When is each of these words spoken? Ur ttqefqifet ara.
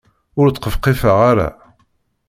Ur 0.39 0.47
ttqefqifet 0.49 1.07
ara. 1.29 1.47